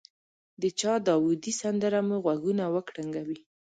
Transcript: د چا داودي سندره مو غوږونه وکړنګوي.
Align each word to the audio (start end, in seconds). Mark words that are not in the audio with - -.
د 0.61 0.63
چا 0.79 0.93
داودي 1.07 1.53
سندره 1.61 1.99
مو 2.07 2.15
غوږونه 2.23 2.63
وکړنګوي. 2.75 3.37